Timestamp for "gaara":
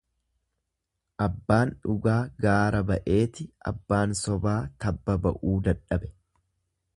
2.45-2.79